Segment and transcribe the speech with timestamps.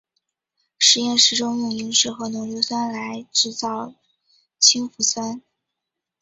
[0.79, 3.93] 实验室中用萤石和浓硫酸来制造
[4.57, 5.43] 氢氟酸。